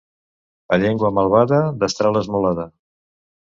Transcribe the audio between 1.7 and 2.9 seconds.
destral esmolada.